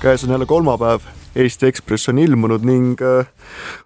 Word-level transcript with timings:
käes 0.00 0.24
on 0.24 0.30
jälle 0.30 0.46
kolmapäev, 0.46 1.00
Eesti 1.36 1.66
Ekspress 1.66 2.08
on 2.08 2.18
ilmunud 2.18 2.64
ning 2.64 3.02
äh, 3.04 3.26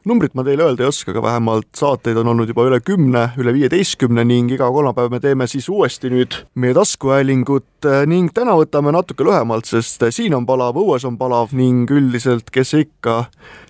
numbrit 0.06 0.34
ma 0.34 0.44
teile 0.46 0.62
öelda 0.62 0.84
ei 0.84 0.88
oska, 0.88 1.10
aga 1.10 1.22
vähemalt 1.22 1.66
saateid 1.76 2.16
on 2.20 2.30
olnud 2.30 2.48
juba 2.48 2.64
üle 2.68 2.78
kümne, 2.80 3.24
üle 3.40 3.52
viieteistkümne 3.56 4.22
ning 4.24 4.52
iga 4.54 4.68
kolmapäev 4.72 5.10
me 5.10 5.20
teeme 5.20 5.48
siis 5.50 5.66
uuesti 5.68 6.12
nüüd 6.14 6.38
meie 6.54 6.76
taskuhäälingut 6.78 7.88
äh, 7.90 8.04
ning 8.06 8.30
täna 8.34 8.54
võtame 8.60 8.94
natuke 8.94 9.26
lühemalt, 9.26 9.66
sest 9.66 10.06
äh, 10.06 10.14
siin 10.14 10.38
on 10.38 10.46
palav, 10.46 10.78
õues 10.78 11.04
on 11.08 11.18
palav 11.18 11.52
ning 11.56 11.90
üldiselt, 11.90 12.46
kes 12.54 12.76
ikka 12.78 13.24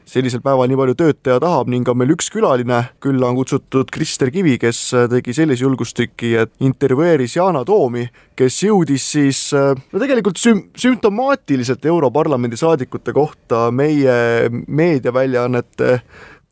sellisel 0.09 0.43
päeval 0.45 0.68
nii 0.71 0.79
palju 0.79 0.96
tööd 0.98 1.20
teha 1.25 1.39
tahab 1.43 1.70
ning 1.73 1.89
on 1.89 1.98
meil 1.98 2.12
üks 2.14 2.29
külaline, 2.32 2.80
külla 3.02 3.30
on 3.30 3.39
kutsutud 3.39 3.91
Krister 3.95 4.30
Kivi, 4.34 4.57
kes 4.61 4.80
tegi 5.12 5.34
sellise 5.37 5.64
julgustüki, 5.64 6.34
et 6.45 6.52
intervjueeris 6.64 7.38
Yana 7.38 7.64
Toomi, 7.66 8.05
kes 8.37 8.61
jõudis 8.66 9.09
siis 9.16 9.41
no 9.55 10.02
tegelikult 10.02 10.41
süm-, 10.41 10.66
sümptomaatiliselt 10.77 11.87
Europarlamendi 11.88 12.59
saadikute 12.61 13.14
kohta 13.16 13.69
meie 13.75 14.51
meediaväljaannete 14.51 15.98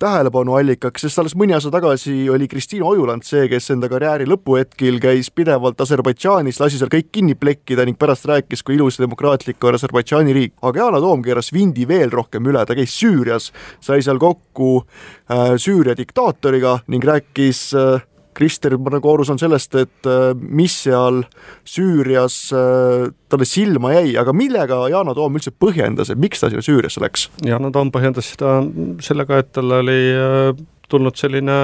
tähelepanuallikaks, 0.02 1.04
sest 1.06 1.20
alles 1.22 1.34
mõni 1.38 1.54
aasta 1.54 1.70
tagasi 1.72 2.26
oli 2.32 2.48
Kristiina 2.50 2.88
Ojuland 2.90 3.26
see, 3.26 3.46
kes 3.50 3.70
enda 3.74 3.88
karjääri 3.92 4.26
lõpuhetkel 4.30 4.98
käis 5.02 5.30
pidevalt 5.34 5.80
Aserbaidžaanis, 5.84 6.58
lasi 6.62 6.80
seal 6.80 6.90
kõik 6.92 7.12
kinni 7.14 7.36
plekkida 7.38 7.86
ning 7.86 7.98
pärast 8.00 8.26
rääkis, 8.30 8.64
kui 8.66 8.76
ilus 8.78 8.98
ja 8.98 9.06
demokraatlik 9.06 9.62
on 9.64 9.78
Aserbaidžaani 9.78 10.34
riik. 10.36 10.54
aga 10.62 10.84
Yana 10.84 11.00
Toom 11.02 11.22
keeras 11.22 11.52
vindi 11.54 11.86
veel 11.88 12.10
rohkem 12.10 12.46
üle, 12.50 12.64
ta 12.66 12.74
käis 12.78 12.94
Süürias, 12.98 13.50
sai 13.80 14.02
seal 14.02 14.18
kokku 14.22 14.72
äh, 14.82 15.54
Süüria 15.56 15.96
diktaatoriga 15.98 16.80
ning 16.88 17.04
rääkis 17.04 17.70
äh, 17.74 18.02
Krister, 18.36 18.76
ma 18.80 18.94
nagu 18.94 19.14
saan 19.26 19.40
sellest, 19.40 19.76
et 19.78 20.08
äh, 20.08 20.32
mis 20.34 20.74
seal 20.84 21.22
Süürias 21.68 22.36
äh, 22.56 23.10
talle 23.32 23.48
silma 23.48 23.94
jäi, 23.96 24.14
aga 24.20 24.34
millega 24.36 24.82
Yana 24.92 25.14
Toom 25.16 25.38
üldse 25.38 25.52
põhjendas, 25.52 26.12
et 26.12 26.20
miks 26.20 26.42
ta 26.42 26.50
sinna 26.52 26.64
Süüriasse 26.64 27.02
läks? 27.04 27.28
Yana 27.46 27.72
Toom 27.74 27.92
põhjendas 27.94 28.32
seda 28.34 28.60
sellega, 29.04 29.42
et 29.42 29.52
tal 29.56 29.78
oli 29.82 30.00
äh, 30.16 30.52
tulnud 30.92 31.16
selline 31.16 31.58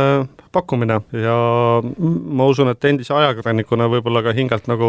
pakkumine 0.54 1.02
ja 1.12 1.36
ma 1.84 2.46
usun, 2.48 2.70
et 2.72 2.84
endise 2.88 3.12
ajakirjanikuna 3.16 3.88
võib-olla 3.92 4.22
ka 4.24 4.32
hingelt 4.36 4.70
nagu 4.70 4.88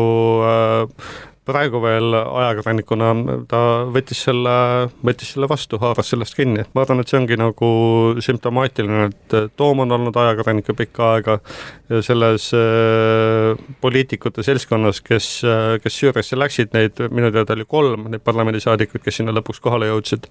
praegu 1.50 1.82
veel 1.84 2.16
ajakirjanikuna 2.16 3.12
ta 3.50 3.62
võttis 3.90 4.24
selle, 4.28 4.56
võttis 5.06 5.34
selle 5.34 5.50
vastu, 5.50 5.80
haaras 5.82 6.12
sellest 6.14 6.38
kinni. 6.38 6.66
ma 6.74 6.86
arvan, 6.86 7.02
et 7.02 7.12
see 7.12 7.20
ongi 7.20 7.40
nagu 7.40 7.70
sümptomaatiline, 8.24 9.10
et 9.10 9.38
Toom 9.60 9.84
on 9.86 9.98
olnud 9.98 10.16
ajakirjanik 10.20 10.70
ju 10.70 10.76
pikka 10.78 11.14
aega 11.16 11.40
ja 11.90 12.02
selles 12.06 12.50
äh, 12.54 13.58
poliitikute 13.82 14.44
seltskonnas, 14.46 15.02
kes, 15.06 15.30
kes 15.84 16.00
Süüriasse 16.00 16.38
läksid, 16.38 16.74
neid 16.76 17.00
minu 17.14 17.32
teada 17.34 17.56
oli 17.58 17.66
kolm, 17.70 18.08
neid 18.14 18.24
parlamendisaadikuid, 18.26 19.04
kes 19.06 19.20
sinna 19.22 19.34
lõpuks 19.36 19.62
kohale 19.64 19.90
jõudsid, 19.90 20.30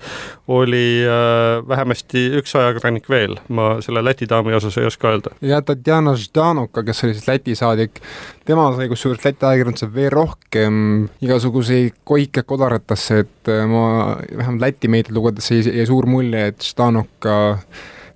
oli 0.54 1.02
äh, 1.02 1.58
vähemasti 1.68 2.28
üks 2.38 2.54
ajakirjanik 2.58 3.10
veel, 3.10 3.38
ma 3.48 3.76
selle 3.84 4.04
Läti 4.04 4.28
daami 4.30 4.54
osas 4.56 4.78
ei 4.78 4.86
oska 4.88 5.10
öelda. 5.12 5.34
ja 5.42 5.60
Tatjana 5.62 6.14
Ždanuka, 6.18 6.86
kes 6.86 7.04
oli 7.04 7.16
siis 7.18 7.28
Läti 7.28 7.58
saadik, 7.58 8.02
tema 8.46 8.70
sai 8.76 8.90
kusjuures 8.92 9.24
Läti 9.24 9.48
ajakirjandusel 9.48 9.94
veel 9.94 10.12
rohkem 10.14 11.07
igasuguseid 11.24 12.02
koike 12.06 12.42
kodaratasse, 12.48 13.22
et 13.24 13.52
äh, 13.52 13.64
ma 13.68 14.16
vähemalt 14.22 14.64
Läti 14.64 14.90
meediat 14.90 15.14
lugedes 15.16 15.50
jäi, 15.52 15.62
jäi 15.66 15.86
suur 15.88 16.06
mulje, 16.10 16.48
et 16.52 16.64
Ždanuka 16.64 17.38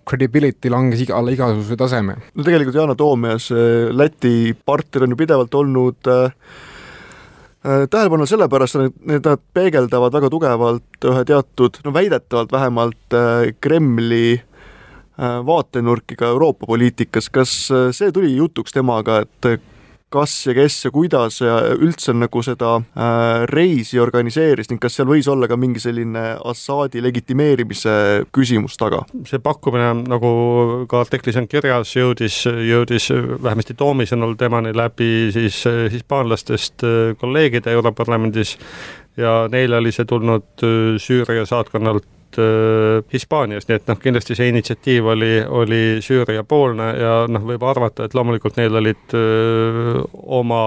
credibility 0.08 0.70
langes 0.70 1.04
iga, 1.04 1.16
alla 1.18 1.32
igasuguse 1.32 1.78
taseme. 1.78 2.18
no 2.34 2.44
tegelikult 2.44 2.76
Yana 2.76 2.96
Toomias 2.98 3.48
Läti 3.94 4.54
partner 4.66 5.06
on 5.06 5.14
ju 5.14 5.16
pidevalt 5.16 5.54
olnud 5.54 6.10
äh, 6.10 6.32
äh 7.62 7.84
tähelepanu 7.90 8.26
sellepärast, 8.26 8.80
et 9.16 9.26
nad 9.26 9.42
peegeldavad 9.54 10.14
väga 10.14 10.30
tugevalt 10.30 11.10
ühe 11.10 11.26
teatud, 11.26 11.78
no 11.84 11.94
väidetavalt 11.94 12.52
vähemalt 12.52 13.18
äh, 13.18 13.52
Kremli 13.60 14.32
äh, 14.34 15.38
vaatenurki 15.46 16.18
ka 16.18 16.32
Euroopa 16.34 16.66
poliitikas, 16.66 17.30
kas 17.30 17.54
see 17.70 18.12
tuli 18.12 18.34
jutuks 18.36 18.74
temaga, 18.74 19.22
et 19.22 19.71
kas 20.12 20.34
ja 20.46 20.54
kes 20.56 20.78
ja 20.86 20.92
kuidas 20.94 21.40
ja 21.42 21.56
üldse 21.74 22.14
nagu 22.16 22.42
seda 22.44 22.74
äh, 22.78 23.44
reisi 23.50 24.00
organiseeris 24.02 24.70
ning 24.70 24.80
kas 24.82 24.98
seal 24.98 25.08
võis 25.10 25.28
olla 25.30 25.48
ka 25.50 25.58
mingi 25.60 25.82
selline 25.82 26.24
Assaadi 26.52 27.02
legitimeerimise 27.04 27.96
küsimus 28.34 28.78
taga? 28.80 29.02
see 29.28 29.42
pakkumine, 29.42 29.92
nagu 30.10 30.32
ka 30.90 31.02
artiklis 31.04 31.38
on 31.40 31.48
kirjas, 31.50 31.94
jõudis, 31.96 32.42
jõudis 32.46 33.10
vähemasti 33.12 33.76
Toomi 33.78 34.06
sõnul 34.08 34.36
temani 34.40 34.74
läbi 34.76 35.30
siis 35.34 35.62
hispaanlastest 35.92 36.86
kolleegide 37.20 37.72
Europarlamendis 37.72 38.56
ja 39.16 39.42
neile 39.52 39.80
oli 39.80 39.92
see 39.92 40.08
tulnud 40.08 40.66
Süüria 41.02 41.46
saatkonnalt 41.48 42.06
äh, 42.40 43.02
Hispaaniast, 43.12 43.68
nii 43.68 43.78
et 43.80 43.90
noh, 43.90 43.98
kindlasti 44.00 44.36
see 44.38 44.50
initsiatiiv 44.52 45.08
oli, 45.14 45.30
oli 45.44 45.80
Süüria-poolne 46.04 46.88
ja 46.98 47.14
noh, 47.30 47.44
võib 47.52 47.64
arvata, 47.68 48.06
et 48.06 48.16
loomulikult 48.16 48.58
neil 48.60 48.76
olid 48.80 49.14
öö, 49.16 50.02
oma, 50.38 50.62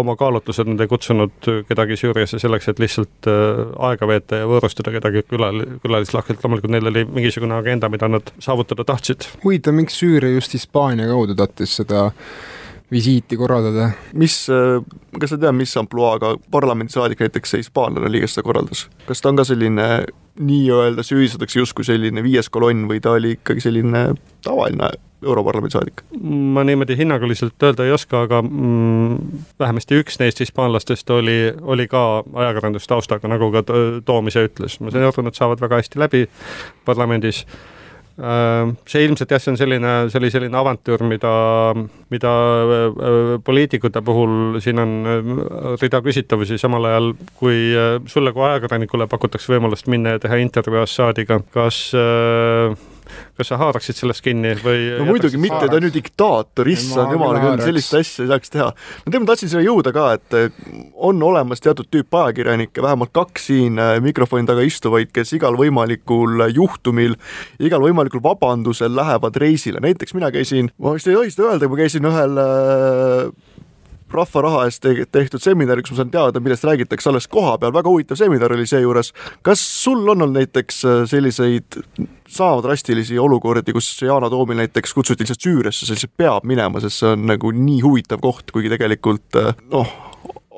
oma 0.00 0.16
kaalutlused, 0.20 0.68
nad 0.70 0.82
ei 0.84 0.90
kutsunud 0.90 1.50
kedagi 1.68 1.98
Süüriasse 2.00 2.40
selleks, 2.42 2.70
et 2.70 2.82
lihtsalt 2.82 3.30
öö, 3.30 3.66
aega 3.90 4.08
veeta 4.10 4.42
ja 4.42 4.48
võõrustada 4.50 4.94
kedagi 4.94 5.24
külal, 5.30 5.64
külalislahkelt, 5.84 6.44
loomulikult 6.44 6.74
neil 6.74 6.92
oli 6.92 7.04
mingisugune 7.08 7.56
agenda, 7.58 7.90
mida 7.92 8.08
nad 8.10 8.32
saavutada 8.42 8.86
tahtsid. 8.88 9.28
huvitav, 9.44 9.76
miks 9.76 10.00
Süüria 10.00 10.34
just 10.36 10.56
Hispaania 10.56 11.10
kaudu 11.10 11.36
tahtis 11.38 11.76
seda 11.82 12.10
visiiti 12.92 13.36
korraldada. 13.36 13.90
mis, 14.12 14.46
kas 15.20 15.30
sa 15.30 15.38
tead, 15.38 15.54
mis 15.56 15.76
ampluaaga 15.76 16.34
parlamendisaadik 16.50 17.20
näiteks 17.20 17.54
see 17.54 17.62
hispaanlane 17.64 18.10
oli, 18.10 18.22
kes 18.24 18.36
seda 18.36 18.46
korraldas? 18.46 18.88
kas 19.06 19.22
ta 19.22 19.30
on 19.30 19.38
ka 19.40 19.46
selline 19.48 19.86
nii-öelda 20.40 21.04
süüdistatakse 21.04 21.60
justkui 21.60 21.84
selline 21.84 22.22
viies 22.24 22.50
kolonn 22.50 22.88
või 22.90 23.00
ta 23.02 23.14
oli 23.18 23.36
ikkagi 23.38 23.62
selline 23.64 24.04
tavaline 24.44 24.90
Europarlamendi 25.22 25.76
saadik? 25.76 26.04
ma 26.20 26.64
niimoodi 26.64 26.96
hinnanguliselt 26.98 27.68
öelda 27.68 27.86
ei 27.86 27.92
oska, 27.92 28.24
aga 28.26 28.42
mm, 28.42 29.42
vähemasti 29.60 30.00
üks 30.00 30.20
neist 30.22 30.40
hispaanlastest 30.40 31.10
oli, 31.14 31.40
oli 31.60 31.88
ka 31.88 32.22
ajakirjandustaustaga, 32.44 33.28
nagu 33.30 33.52
ka 33.54 33.64
Toom 34.04 34.32
ise 34.32 34.46
ütles. 34.48 34.80
ma 34.80 34.94
sain 34.94 35.04
aru, 35.04 35.26
nad 35.26 35.36
saavad 35.36 35.60
väga 35.62 35.82
hästi 35.82 36.00
läbi 36.00 36.24
parlamendis 36.88 37.44
Äh, 37.44 37.79
see 38.20 39.04
ilmselt 39.06 39.30
jah, 39.32 39.40
see 39.40 39.52
on 39.54 39.58
selline, 39.60 39.92
see 40.12 40.20
oli 40.20 40.30
selline 40.32 40.58
avantüür, 40.60 41.04
mida, 41.08 41.32
mida 42.12 42.32
äh, 42.60 43.32
poliitikute 43.44 44.02
puhul 44.04 44.60
siin 44.60 44.82
on 44.82 44.94
äh, 45.08 45.32
rida 45.80 46.02
küsitavusi, 46.04 46.58
samal 46.60 46.88
ajal 46.90 47.12
kui 47.40 47.72
sulle 48.10 48.34
kui 48.36 48.44
ajakirjanikule 48.48 49.08
pakutakse 49.10 49.54
võimalust 49.54 49.88
minna 49.92 50.16
ja 50.16 50.22
teha 50.22 50.40
intervjuu 50.42 50.82
Assadiga, 50.84 51.40
kas 51.54 51.82
äh, 51.96 52.76
kas 53.40 53.50
sa 53.52 53.58
haaraksid 53.60 53.98
sellest 53.98 54.24
kinni 54.24 54.54
või? 54.60 54.86
no 55.00 55.06
muidugi 55.08 55.40
mitte, 55.40 55.64
ta 55.66 55.78
on 55.78 55.88
ju 55.88 55.92
diktaator, 55.94 56.70
issand 56.70 57.14
jumal 57.14 57.38
küll, 57.40 57.62
sellist 57.64 57.96
asja 57.98 58.26
ei 58.26 58.30
saaks 58.30 58.54
teha. 58.54 58.68
no 58.70 59.04
tegelikult 59.06 59.26
ma 59.26 59.30
tahtsin 59.32 59.52
sinna 59.52 59.64
jõuda 59.64 59.94
ka, 59.96 60.06
et 60.18 60.38
eh, 60.38 60.72
on 61.10 61.22
olemas 61.30 61.64
teatud 61.64 61.90
tüüp 61.92 62.20
ajakirjanikke, 62.22 62.84
vähemalt 62.84 63.14
kaks 63.16 63.50
siin 63.50 63.80
eh, 63.80 63.96
mikrofoni 64.04 64.48
taga 64.48 64.64
istuvaid, 64.66 65.12
kes 65.16 65.34
igal 65.38 65.58
võimalikul 65.60 66.46
juhtumil, 66.54 67.16
igal 67.62 67.84
võimalikul 67.84 68.22
vabandusel 68.24 68.92
lähevad 68.96 69.38
reisile, 69.40 69.82
näiteks 69.84 70.16
mina 70.18 70.32
käisin, 70.34 70.72
ma 70.78 70.96
vist 70.96 71.10
ei 71.10 71.18
tohi 71.18 71.34
seda 71.34 71.52
öelda, 71.52 71.70
ma 71.70 71.80
käisin 71.80 72.10
ühel 72.10 72.42
rahva 74.14 74.42
raha 74.46 74.64
eest 74.68 74.86
tehtud 75.12 75.42
seminari, 75.42 75.82
kus 75.84 75.94
ma 75.94 76.00
saan 76.02 76.12
teada, 76.14 76.42
millest 76.42 76.66
räägitakse 76.66 77.10
alles 77.10 77.28
koha 77.30 77.56
peal, 77.60 77.74
väga 77.74 77.92
huvitav 77.92 78.18
seminar 78.20 78.52
oli 78.54 78.66
seejuures. 78.66 79.12
kas 79.46 79.60
sul 79.60 80.02
on 80.02 80.14
olnud 80.16 80.36
näiteks 80.38 80.84
äh, 80.84 81.02
selliseid 81.10 81.80
sama 82.28 82.62
drastilisi 82.62 83.18
olukordi, 83.18 83.72
kus 83.72 83.88
Yana 84.02 84.30
Toomil 84.30 84.62
näiteks 84.62 84.94
kutsuti 84.94 85.24
lihtsalt 85.24 85.46
Süüriasse, 85.46 85.86
see 85.86 85.96
lihtsalt 85.96 86.16
peab 86.16 86.46
minema, 86.46 86.82
sest 86.82 87.02
see 87.02 87.14
on 87.14 87.26
nagu 87.30 87.52
nii 87.54 87.80
huvitav 87.86 88.22
koht, 88.22 88.50
kuigi 88.54 88.72
tegelikult 88.72 89.40
äh, 89.40 89.52
noh, 89.72 89.96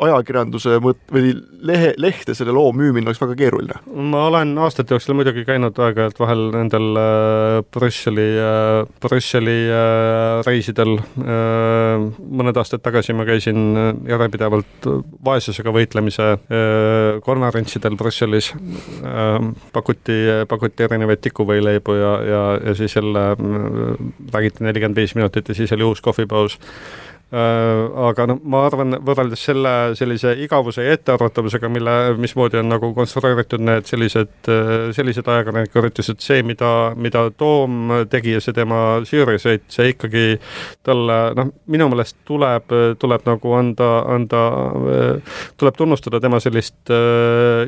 ajakirjanduse 0.01 0.79
mõt- 0.83 1.13
või 1.13 1.33
lehe, 1.69 1.93
lehte 2.01 2.35
selle 2.35 2.53
loo 2.55 2.73
müümine 2.73 3.11
oleks 3.11 3.21
väga 3.21 3.37
keeruline? 3.37 3.77
ma 4.13 4.25
olen 4.31 4.55
aastate 4.65 4.95
jooksul 4.95 5.17
muidugi 5.19 5.45
käinud 5.49 5.77
aeg-ajalt 5.77 6.21
vahel 6.23 6.47
nendel 6.55 6.89
äh, 6.97 7.59
Brüsseli 7.75 8.29
äh,, 8.41 8.89
Brüsseli 9.05 9.59
äh, 9.69 10.41
reisidel 10.47 10.97
äh,. 10.97 12.07
mõned 12.41 12.57
aastad 12.57 12.83
tagasi 12.85 13.17
ma 13.17 13.27
käisin 13.29 13.61
äh, 13.77 13.93
järjepidevalt 14.15 14.89
vaesusega 15.25 15.75
võitlemise 15.77 16.33
äh, 16.33 17.21
konverentsidel 17.27 17.99
Brüsselis 18.01 18.53
äh,. 18.57 19.39
pakuti, 19.77 20.19
pakuti 20.49 20.89
erinevaid 20.89 21.23
tikuvõileibu 21.29 22.01
ja, 22.01 22.13
ja, 22.33 22.43
ja 22.71 22.77
siis 22.81 22.97
jälle 22.97 23.29
äh, 23.37 24.13
räägiti 24.33 24.65
nelikümmend 24.65 25.05
viis 25.05 25.17
minutit 25.19 25.53
ja 25.53 25.61
siis 25.61 25.77
oli 25.77 25.91
uus 25.93 26.01
kohvipaus 26.01 26.59
aga 27.33 28.27
noh, 28.29 28.41
ma 28.45 28.67
arvan, 28.67 28.99
võrreldes 29.05 29.41
selle 29.47 29.73
sellise 29.97 30.35
igavuse 30.45 30.85
ja 30.85 30.97
ettearvatavusega, 30.99 31.71
mille, 31.73 31.95
mismoodi 32.21 32.59
on 32.61 32.69
nagu 32.69 32.91
konstrueeritud 32.97 33.63
need 33.65 33.89
sellised, 33.89 34.51
sellised 34.93 35.31
ajakirjaniku 35.33 35.81
üritused, 35.81 36.21
see, 36.21 36.43
mida, 36.45 36.93
mida 37.01 37.25
Toom 37.41 38.05
tegi 38.13 38.35
ja 38.37 38.43
see 38.45 38.53
tema 38.57 39.01
Süüria 39.09 39.41
sõit, 39.41 39.65
see 39.73 39.95
ikkagi 39.95 40.27
talle 40.85 41.19
noh, 41.39 41.55
minu 41.73 41.89
meelest 41.93 42.19
tuleb, 42.29 42.75
tuleb 43.01 43.25
nagu 43.31 43.57
anda, 43.57 43.89
anda, 44.13 44.43
tuleb 45.61 45.79
tunnustada 45.79 46.21
tema 46.21 46.41
sellist 46.45 46.93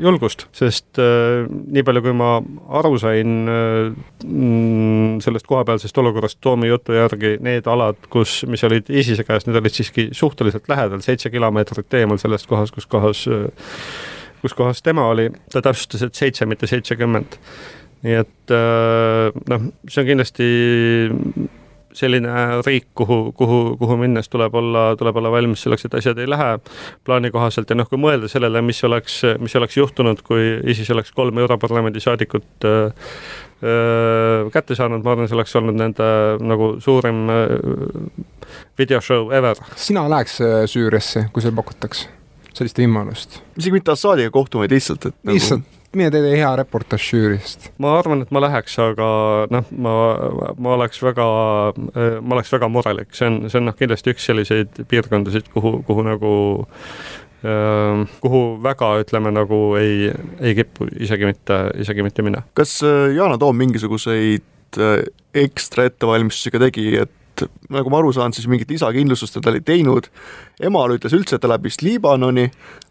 julgust, 0.04 0.46
sest 0.52 1.00
nii 1.00 1.86
palju, 1.86 2.04
kui 2.04 2.16
ma 2.20 2.34
aru 2.80 2.98
sain 3.00 3.48
mm, 3.48 5.24
sellest 5.24 5.48
kohapealsest 5.48 6.04
olukorrast 6.04 6.42
Toomi 6.44 6.68
jutu 6.68 6.96
järgi, 6.98 7.38
need 7.44 7.68
alad, 7.70 7.96
kus, 8.12 8.42
mis 8.50 8.64
olid 8.68 8.92
ISISe 8.92 9.24
käes, 9.24 9.46
need 9.46 9.53
olid 9.60 9.76
siiski 9.76 10.08
suhteliselt 10.12 10.68
lähedal, 10.68 11.02
seitse 11.04 11.30
kilomeetrit 11.30 12.00
eemal 12.00 12.20
sellest 12.22 12.48
kohast, 12.50 12.74
kus 12.74 12.86
kohas, 12.90 13.24
kus 14.42 14.54
kohas 14.54 14.82
tema 14.82 15.08
oli, 15.12 15.30
ta 15.52 15.62
täpsustas, 15.64 16.06
et 16.06 16.14
seitse, 16.14 16.46
mitte 16.46 16.70
seitsekümmend. 16.70 17.38
nii 18.04 18.16
et 18.20 18.52
noh, 19.48 19.68
see 19.88 20.02
on 20.02 20.08
kindlasti 20.10 20.48
selline 21.94 22.30
riik, 22.66 22.88
kuhu, 22.98 23.32
kuhu, 23.36 23.76
kuhu 23.78 23.96
minnes 23.96 24.28
tuleb 24.28 24.54
olla, 24.58 24.84
tuleb 24.98 25.16
olla 25.16 25.30
valmis 25.30 25.62
selleks, 25.64 25.86
et 25.86 25.94
asjad 26.00 26.18
ei 26.18 26.28
lähe 26.30 26.56
plaani 27.06 27.30
kohaselt 27.34 27.70
ja 27.70 27.76
noh, 27.78 27.88
kui 27.90 28.00
mõelda 28.02 28.28
sellele, 28.30 28.62
mis 28.66 28.82
oleks, 28.86 29.20
mis 29.42 29.54
oleks 29.58 29.78
juhtunud, 29.78 30.22
kui 30.26 30.56
ISIS 30.74 30.90
oleks 30.94 31.14
kolm 31.14 31.38
Europarlamendi 31.44 32.02
saadikut 32.02 32.66
äh, 32.66 32.90
äh, 32.90 33.53
kätte 34.54 34.76
saanud, 34.78 35.04
ma 35.04 35.14
arvan, 35.14 35.28
see 35.30 35.38
oleks 35.38 35.54
olnud 35.60 35.78
nende 35.78 36.08
nagu 36.44 36.74
suurim 36.84 37.24
äh, 37.32 37.54
videoshow 38.78 39.32
ever. 39.32 39.60
sina 39.76 40.06
läheks 40.10 40.40
äh, 40.44 40.58
Süüriasse, 40.70 41.28
kui 41.32 41.44
seal 41.44 41.56
pakutakse 41.56 42.10
sellist 42.54 42.78
võimalust? 42.78 43.40
isegi 43.58 43.78
mitte 43.78 43.94
Assadiga 43.94 44.34
kohtuma, 44.34 44.64
vaid 44.64 44.76
lihtsalt, 44.76 45.10
et 45.10 45.32
lihtsalt 45.32 45.64
nagu 45.64 45.82
mine 45.94 46.10
tee 46.10 46.30
hea 46.34 46.50
reportaaž 46.58 47.08
Žüürist. 47.12 47.68
ma 47.78 47.96
arvan, 48.00 48.24
et 48.24 48.32
ma 48.34 48.42
läheks, 48.42 48.76
aga 48.82 49.08
noh, 49.54 49.68
ma, 49.86 49.92
ma 50.58 50.74
oleks 50.74 51.00
väga, 51.02 51.26
ma 52.20 52.36
oleks 52.36 52.50
väga 52.54 52.70
murelik, 52.72 53.12
see 53.14 53.28
on, 53.30 53.38
see 53.48 53.60
on 53.60 53.68
noh, 53.70 53.76
kindlasti 53.78 54.14
üks 54.14 54.26
selliseid 54.26 54.82
piirkondasid, 54.90 55.50
kuhu, 55.54 55.76
kuhu 55.86 56.06
nagu 56.06 56.32
äh, 56.64 57.23
kuhu 57.44 58.44
väga, 58.64 58.94
ütleme 59.02 59.32
nagu 59.34 59.58
ei, 59.80 60.08
ei 60.40 60.54
kipu 60.56 60.88
isegi 61.00 61.28
mitte, 61.28 61.58
isegi 61.82 62.06
mitte 62.06 62.24
mina. 62.24 62.44
kas 62.56 62.78
äh, 62.86 63.10
Yana 63.16 63.38
Toom 63.38 63.58
mingisuguseid 63.60 64.80
äh, 64.80 65.04
ekstra 65.44 65.88
ettevalmistusi 65.90 66.54
ka 66.54 66.62
tegi, 66.62 66.88
et 67.02 67.12
nagu 67.74 67.90
ma 67.90 67.98
aru 67.98 68.12
saan, 68.14 68.32
siis 68.32 68.46
mingit 68.46 68.70
lisakindlustust 68.70 69.40
ta 69.42 69.52
ei 69.52 69.60
teinud. 69.66 70.06
emale 70.62 70.96
ütles 70.96 71.16
üldse, 71.16 71.36
et 71.36 71.42
ta 71.42 71.50
läheb 71.50 71.64
vist 71.66 71.82
Liibanoni, 71.82 72.44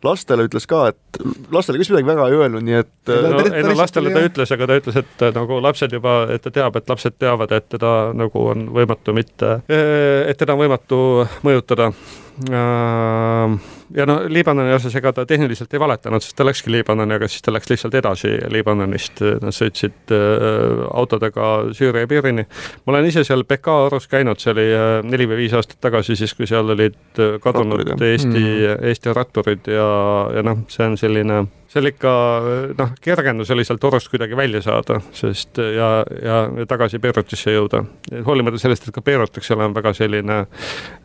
lastele 0.03 0.45
ütles 0.49 0.67
ka, 0.67 0.89
et 0.91 1.21
lastele 1.55 1.79
ka 1.79 1.85
vist 1.85 1.93
midagi 1.93 2.09
väga 2.11 2.27
ei 2.27 2.39
öelnud, 2.41 2.65
nii 2.67 2.79
et. 2.81 2.91
no, 3.07 3.45
ei 3.47 3.63
no 3.63 3.77
lastele 3.79 4.11
ta 4.13 4.25
ütles, 4.27 4.51
aga 4.53 4.67
ta 4.67 4.81
ütles, 4.81 4.99
et 4.99 5.23
nagu 5.37 5.61
lapsed 5.63 5.95
juba, 5.95 6.17
et 6.35 6.43
ta 6.43 6.51
teab, 6.53 6.75
et 6.75 6.91
lapsed 6.91 7.15
teavad, 7.15 7.55
et 7.55 7.71
teda 7.71 7.93
nagu 8.19 8.49
on 8.51 8.67
võimatu 8.75 9.15
mitte, 9.15 9.61
et 9.71 10.37
teda 10.37 10.57
on 10.57 10.65
võimatu 10.65 10.99
mõjutada 11.47 11.93
Äh, 11.93 12.22
ja 12.49 14.05
no 14.09 14.15
Liibanoni 14.27 14.73
osas, 14.73 14.95
ega 14.97 15.13
ta 15.13 15.25
tehniliselt 15.29 15.73
ei 15.73 15.81
valetanud, 15.81 16.23
sest 16.23 16.35
ta 16.37 16.45
läkski 16.47 16.71
Liibanoni, 16.73 17.17
aga 17.17 17.29
siis 17.29 17.45
ta 17.45 17.53
läks 17.53 17.69
lihtsalt 17.69 17.95
edasi 17.99 18.33
Liibanonist, 18.51 19.21
nad 19.43 19.55
sõitsid 19.55 20.13
äh, 20.15 20.83
autodega 20.93 21.49
Süüria 21.77 22.09
piirini. 22.09 22.45
ma 22.85 22.95
olen 22.95 23.09
ise 23.09 23.23
seal 23.27 23.45
Beka 23.47 23.75
orus 23.87 24.07
käinud, 24.11 24.41
see 24.41 24.53
oli 24.55 24.67
äh, 24.73 24.93
neli 25.05 25.29
või 25.29 25.43
viis 25.43 25.53
aastat 25.57 25.81
tagasi, 25.83 26.17
siis 26.19 26.33
kui 26.37 26.49
seal 26.49 26.73
olid 26.73 26.97
kadunud 27.43 27.83
ratturid, 27.83 28.07
Eesti 28.11 28.39
mm., 28.39 28.87
Eesti 28.89 29.13
ratturid 29.13 29.69
ja, 29.73 29.89
ja 30.37 30.45
noh, 30.45 30.65
see 30.73 30.87
on 30.89 30.97
selline 30.97 31.43
see 31.73 31.81
oli 31.81 31.89
ikka 31.89 32.11
noh, 32.77 32.91
kergendus 33.01 33.49
oli 33.53 33.63
sealt 33.65 33.83
orust 33.87 34.11
kuidagi 34.11 34.37
välja 34.37 34.61
saada, 34.61 34.99
sest 35.15 35.57
ja, 35.57 35.87
ja 36.21 36.65
tagasi 36.69 36.99
Beirutisse 37.01 37.55
jõuda. 37.55 37.81
hoolimata 38.27 38.59
sellest, 38.61 38.85
et 38.87 38.93
ka 38.93 39.01
Beirut, 39.01 39.37
eks 39.37 39.49
ole, 39.55 39.65
on 39.65 39.73
väga 39.73 39.93
selline 39.97 40.37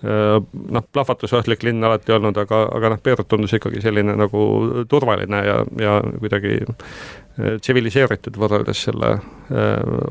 noh, 0.05 0.85
plahvatusohtlik 0.93 1.65
linn 1.65 1.85
alati 1.89 2.13
olnud, 2.13 2.37
aga, 2.45 2.67
aga 2.77 2.93
noh, 2.93 3.01
Beirut 3.05 3.31
tundus 3.31 3.57
ikkagi 3.57 3.81
selline 3.81 4.17
nagu 4.19 4.43
turvaline 4.91 5.41
ja, 5.47 5.63
ja 5.81 5.97
kuidagi 6.19 6.61
tsiviliseeritud 7.39 8.37
võrreldes 8.37 8.85
selle 8.89 9.15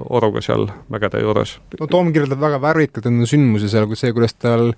oruga 0.09 0.41
seal 0.41 0.65
mägede 0.89 1.21
juures. 1.21 1.57
no 1.77 1.89
Toom 1.91 2.09
kirjeldab 2.15 2.41
väga 2.41 2.61
värvikalt 2.63 3.11
enda 3.11 3.29
sündmusi 3.29 3.69
seal, 3.69 3.85
kui 3.85 3.99
see, 3.99 4.15
kuidas 4.15 4.33
tal 4.41 4.71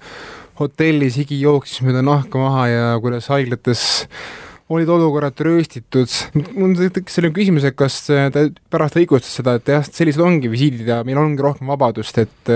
hotellis 0.59 1.21
higi 1.21 1.39
jooksis 1.39 1.85
mööda 1.87 2.03
nahka 2.03 2.41
maha 2.41 2.67
ja 2.67 2.85
kuidas 2.99 3.31
haiglates 3.31 3.85
olid 4.69 4.89
olukorrad 4.93 5.39
rööstitud. 5.45 6.11
mul 6.53 6.75
tekkis 6.77 7.17
selline 7.17 7.35
küsimus, 7.35 7.65
et 7.65 7.77
kas 7.77 8.01
ta 8.07 8.45
pärast 8.71 8.97
õigustas 9.01 9.39
seda, 9.41 9.57
et 9.57 9.71
jah, 9.73 9.85
sellised 9.85 10.21
ongi 10.23 10.51
visiidid 10.51 10.89
ja 10.89 11.01
meil 11.07 11.19
ongi 11.21 11.45
rohkem 11.45 11.71
vabadust, 11.73 12.21
et 12.21 12.53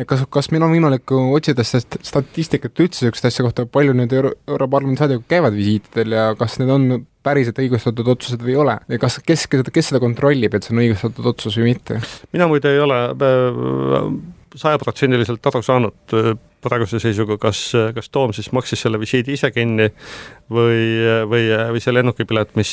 et 0.00 0.08
kas, 0.08 0.22
kas 0.32 0.48
meil 0.54 0.64
on 0.64 0.72
võimalik 0.72 1.12
otsida 1.12 1.64
statistikat 1.66 2.78
üldse 2.80 3.04
niisuguste 3.04 3.28
asja 3.28 3.44
kohta, 3.44 3.66
palju 3.68 3.92
need 3.96 4.12
Euro-, 4.16 4.32
Europarlamendi 4.48 5.02
saadikud 5.02 5.28
käivad 5.28 5.56
visiitidel 5.56 6.16
ja 6.16 6.26
kas 6.40 6.56
need 6.60 6.72
on 6.72 6.86
päriselt 7.26 7.58
õigustatud 7.60 8.08
otsused 8.08 8.40
või 8.40 8.54
ei 8.54 8.60
ole 8.62 8.76
ja 8.88 9.00
kas, 9.02 9.18
kes, 9.26 9.44
kes 9.50 9.90
seda 9.90 10.00
kontrollib, 10.00 10.54
et 10.56 10.64
see 10.64 10.72
on 10.72 10.84
õigustatud 10.86 11.32
otsus 11.34 11.58
või 11.60 11.74
mitte? 11.74 12.00
mina 12.32 12.48
muide 12.48 12.72
ei 12.72 12.80
ole 12.80 13.00
äh, 13.12 14.12
sajaprotsendiliselt 14.60 15.50
aru 15.52 15.62
saanud 15.66 16.16
äh, 16.16 16.32
praeguse 16.64 17.00
seisuga, 17.02 17.38
kas, 17.40 17.62
kas 17.94 18.10
Toom 18.12 18.34
siis 18.36 18.50
maksis 18.56 18.82
selle 18.84 19.00
visiidi 19.00 19.34
ise 19.36 19.50
kinni 19.54 19.90
või, 20.50 20.82
või, 21.30 21.44
või 21.74 21.82
see 21.82 21.94
lennukipilet, 21.94 22.54
mis, 22.58 22.72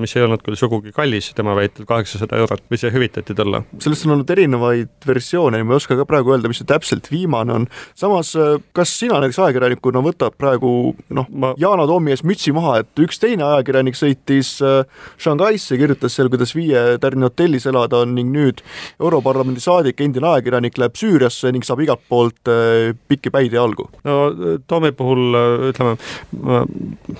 mis 0.00 0.16
ei 0.16 0.24
olnud 0.24 0.44
küll 0.46 0.58
sugugi 0.58 0.94
kallis, 0.96 1.32
tema 1.36 1.56
väitel 1.58 1.88
kaheksasada 1.88 2.38
eurot, 2.42 2.64
või 2.70 2.80
see 2.80 2.92
hüvitati 2.94 3.36
talle? 3.36 3.64
sellest 3.82 4.06
on 4.06 4.16
olnud 4.16 4.30
erinevaid 4.30 5.06
versioone 5.06 5.60
ja 5.60 5.66
ma 5.66 5.74
ei 5.74 5.80
oska 5.80 5.98
ka 5.98 6.06
praegu 6.08 6.34
öelda, 6.34 6.50
mis 6.50 6.60
see 6.62 6.68
täpselt 6.68 7.10
viimane 7.10 7.52
on. 7.52 7.68
samas, 7.98 8.32
kas 8.76 8.94
sina 9.00 9.20
näiteks 9.22 9.40
ajakirjanikuna 9.42 10.02
võtad 10.04 10.36
praegu 10.38 10.94
noh 11.10 11.30
ma..., 11.30 11.52
Yana 11.60 11.86
Toomi 11.88 12.12
ees 12.14 12.22
mütsi 12.26 12.52
maha, 12.54 12.80
et 12.82 13.02
üks 13.02 13.20
teine 13.22 13.44
ajakirjanik 13.46 13.96
sõitis 13.98 14.56
äh, 14.64 14.82
Shanghaisse, 15.22 15.78
kirjutas 15.80 16.16
seal, 16.16 16.30
kuidas 16.32 16.54
viie-tärni 16.56 17.26
hotellis 17.26 17.66
elada 17.68 18.02
on 18.04 18.14
ning 18.16 18.32
nüüd 18.34 18.62
Europarlamendi 19.00 19.62
saadik, 19.62 20.00
endine 20.04 20.30
ajakirjanik 20.34 20.78
läheb 20.80 20.98
Süüriasse 20.98 21.52
ning 21.54 21.66
saab 21.66 21.82
igalt 21.84 22.04
poolt 22.10 22.52
äh, 22.52 22.92
pikki 23.26 23.30
päid 23.34 23.52
ja 23.52 23.62
jalgu. 23.62 23.90
no 24.04 24.32
Toomi 24.66 24.92
puhul 24.92 25.34
ütleme, 25.70 25.96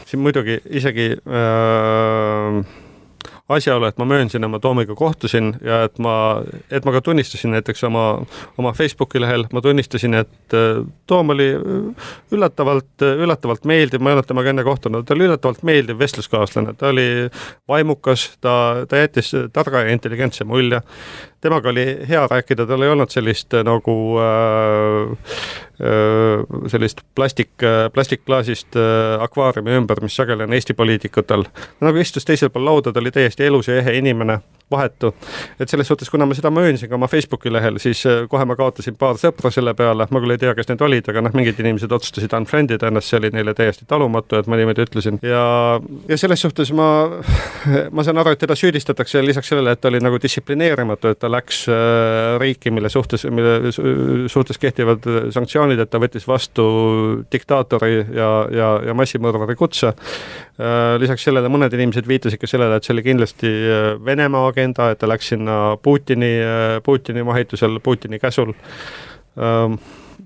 siin 0.06 0.22
muidugi 0.22 0.60
isegi 0.70 1.16
äh, 1.26 2.64
asjaolu, 3.48 3.86
et 3.86 3.98
ma 3.98 4.04
möönsin, 4.04 4.44
et 4.44 4.50
ma 4.50 4.58
Toomiga 4.58 4.94
kohtusin 4.94 5.54
ja 5.64 5.84
et 5.86 5.98
ma, 5.98 6.42
et 6.70 6.84
ma 6.84 6.92
ka 6.94 7.00
tunnistasin 7.00 7.54
näiteks 7.54 7.84
oma, 7.86 8.22
oma 8.58 8.72
Facebooki 8.74 9.20
lehel, 9.22 9.46
ma 9.52 9.62
tunnistasin, 9.62 10.14
et 10.14 10.56
Toom 11.06 11.30
oli 11.34 11.48
üllatavalt, 12.34 13.02
üllatavalt 13.02 13.66
meeldiv, 13.66 14.02
ma 14.02 14.10
ei 14.10 14.18
olnud 14.18 14.30
temaga 14.30 14.50
enne 14.50 14.66
kohtunud, 14.66 15.06
ta 15.06 15.14
oli 15.14 15.28
üllatavalt 15.28 15.62
meeldiv 15.66 15.98
vestluskaaslane, 16.02 16.74
ta 16.78 16.90
oli 16.90 17.06
vaimukas, 17.68 18.32
ta, 18.42 18.86
ta 18.88 19.04
jättis 19.04 19.34
targa 19.54 19.86
ja 19.86 19.94
intelligentse 19.94 20.46
mulje. 20.46 20.82
Temaga 21.40 21.68
oli 21.68 21.86
hea 22.08 22.26
rääkida, 22.30 22.66
tal 22.66 22.82
ei 22.82 22.90
olnud 22.90 23.12
sellist 23.12 23.54
nagu 23.66 23.96
äh, 24.22 25.66
Äh, 25.80 26.68
sellist 26.68 27.00
plastik, 27.14 27.50
äh, 27.62 27.92
plastikklaasist 27.92 28.76
äh, 28.76 29.22
akvaariumi 29.22 29.74
ümber, 29.76 30.00
mis 30.00 30.14
sageli 30.16 30.46
on 30.46 30.54
Eesti 30.56 30.72
poliitikutel. 30.74 31.44
nagu 31.84 32.00
istus 32.00 32.24
teisel 32.24 32.48
pool 32.48 32.64
lauda, 32.64 32.92
ta 32.92 33.00
oli 33.00 33.12
täiesti 33.12 33.44
elus 33.44 33.68
ja 33.68 33.76
ehe 33.82 33.98
inimene 33.98 34.38
vahetu. 34.70 35.14
et 35.60 35.68
selles 35.68 35.86
suhtes, 35.88 36.10
kuna 36.10 36.26
ma 36.26 36.34
seda 36.34 36.50
möönsin 36.50 36.88
ka 36.90 36.96
oma 36.98 37.06
Facebooki 37.08 37.52
lehel, 37.52 37.78
siis 37.82 38.02
äh, 38.06 38.24
kohe 38.30 38.44
ma 38.44 38.56
kaotasin 38.58 38.96
paar 38.98 39.18
sõpra 39.20 39.52
selle 39.54 39.74
peale, 39.78 40.08
ma 40.10 40.22
küll 40.22 40.34
ei 40.34 40.40
tea, 40.42 40.54
kes 40.58 40.70
need 40.70 40.82
olid, 40.82 41.10
aga 41.12 41.22
noh, 41.22 41.34
mingid 41.36 41.60
inimesed 41.62 41.92
otsustasid 41.92 42.34
unfriend 42.36 42.74
ida 42.74 42.90
ennast, 42.90 43.12
see 43.12 43.20
oli 43.20 43.30
neile 43.34 43.54
täiesti 43.54 43.86
talumatu, 43.88 44.40
et 44.40 44.50
ma 44.50 44.58
niimoodi 44.58 44.86
ütlesin 44.86 45.20
ja, 45.22 45.44
ja 46.08 46.18
selles 46.18 46.42
suhtes 46.42 46.72
ma, 46.76 46.88
ma 47.94 48.06
saan 48.06 48.18
aru, 48.22 48.34
et 48.34 48.42
teda 48.42 48.58
süüdistatakse 48.58 49.22
lisaks 49.24 49.52
sellele, 49.52 49.76
et 49.76 49.82
ta 49.82 49.92
oli 49.92 50.02
nagu 50.02 50.18
distsiplineerimatu, 50.22 51.14
et 51.14 51.22
ta 51.22 51.30
läks 51.30 51.62
äh, 51.70 52.34
riiki, 52.42 52.74
mille 52.74 52.90
suhtes, 52.92 53.26
mille 53.30 53.72
suhtes 54.32 54.58
kehtivad 54.62 55.06
sanktsioonid, 55.34 55.80
et 55.82 55.92
ta 55.92 56.02
võttis 56.02 56.26
vastu 56.26 56.66
diktaatori 57.32 57.94
ja, 58.16 58.30
ja, 58.50 58.70
ja 58.90 58.98
massimõrvari 58.98 59.54
kutse. 59.58 59.94
Äh, 60.56 60.94
lisaks 61.02 61.26
sellele 61.28 61.50
mõned 61.52 61.74
inimesed 61.76 62.08
viitasid 62.08 62.40
ka 62.40 62.48
sellele, 62.48 62.78
et 62.78 62.86
see 62.86 62.94
oli 62.96 63.04
kindlasti 63.04 63.52
Venemaa 64.04 64.48
agenda, 64.52 64.90
et 64.92 65.02
ta 65.02 65.10
läks 65.10 65.34
sinna 65.34 65.76
Putini, 65.82 66.32
Putini 66.84 67.24
vahitusel, 67.26 67.76
Putini 67.84 68.20
käsul 68.22 68.54
ähm, 69.36 69.76